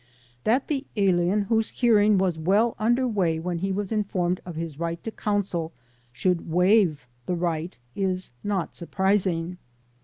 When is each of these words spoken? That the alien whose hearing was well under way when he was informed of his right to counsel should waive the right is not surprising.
That 0.45 0.67
the 0.67 0.83
alien 0.95 1.43
whose 1.43 1.69
hearing 1.69 2.17
was 2.17 2.39
well 2.39 2.75
under 2.79 3.07
way 3.07 3.37
when 3.39 3.59
he 3.59 3.71
was 3.71 3.91
informed 3.91 4.41
of 4.47 4.55
his 4.55 4.79
right 4.79 4.97
to 5.03 5.11
counsel 5.11 5.73
should 6.11 6.49
waive 6.49 7.05
the 7.27 7.35
right 7.35 7.77
is 7.95 8.31
not 8.43 8.73
surprising. 8.73 9.59